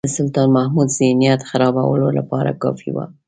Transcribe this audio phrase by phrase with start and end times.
[0.05, 3.05] د سلطان محمود ذهنیت خرابولو لپاره کافي وو.